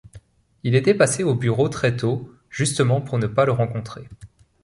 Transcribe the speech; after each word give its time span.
Il 0.63 0.73
était 0.73 0.95
passé 0.95 1.23
au 1.23 1.35
bureau 1.35 1.69
très 1.69 1.95
tôt, 1.95 2.27
justement 2.49 3.01
pour 3.01 3.19
ne 3.19 3.27
pas 3.27 3.45
le 3.45 3.51
rencontrer. 3.51 4.09